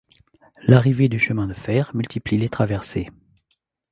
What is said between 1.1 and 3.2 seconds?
chemin de fer multiplie les traversées.